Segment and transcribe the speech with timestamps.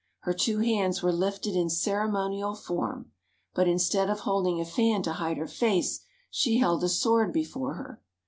[0.21, 3.11] Her two hands were lifted in ceremonial form,
[3.53, 5.99] but instead of holding a fan to hide her face
[6.31, 8.01] she held a sword before her.